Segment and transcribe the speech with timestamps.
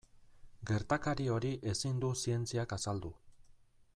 [0.69, 3.13] Gertakari hori ezin du zientziak azaldu.